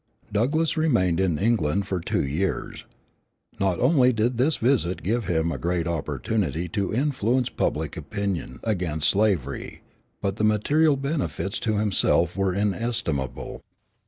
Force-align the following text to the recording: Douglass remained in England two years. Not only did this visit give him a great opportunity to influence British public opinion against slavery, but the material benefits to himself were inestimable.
Douglass 0.31 0.75
remained 0.77 1.19
in 1.19 1.37
England 1.37 1.85
two 2.07 2.25
years. 2.25 2.85
Not 3.59 3.79
only 3.79 4.11
did 4.11 4.39
this 4.39 4.57
visit 4.57 5.03
give 5.03 5.25
him 5.25 5.51
a 5.51 5.59
great 5.59 5.85
opportunity 5.85 6.67
to 6.69 6.91
influence 6.91 7.49
British 7.49 7.57
public 7.67 7.95
opinion 7.95 8.59
against 8.63 9.11
slavery, 9.11 9.83
but 10.19 10.37
the 10.37 10.43
material 10.43 10.97
benefits 10.97 11.59
to 11.59 11.77
himself 11.77 12.35
were 12.35 12.51
inestimable. 12.51 13.61